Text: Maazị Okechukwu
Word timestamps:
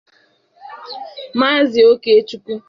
Maazị 1.39 1.79
Okechukwu 1.91 2.53